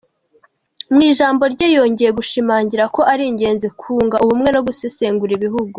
[0.93, 5.69] Mu ijambo rye yongeye gushimangira ko ari ingenzi kunga ubumwe no gusengera ibihugu.